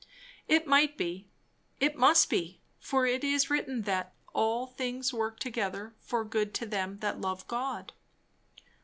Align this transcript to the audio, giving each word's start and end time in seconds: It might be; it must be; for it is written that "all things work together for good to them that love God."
It 0.47 0.65
might 0.65 0.97
be; 0.97 1.27
it 1.79 1.95
must 1.95 2.27
be; 2.27 2.59
for 2.79 3.05
it 3.05 3.23
is 3.23 3.51
written 3.51 3.83
that 3.83 4.15
"all 4.33 4.65
things 4.65 5.13
work 5.13 5.39
together 5.39 5.93
for 5.99 6.25
good 6.25 6.55
to 6.55 6.65
them 6.65 6.97
that 7.01 7.21
love 7.21 7.47
God." 7.47 7.93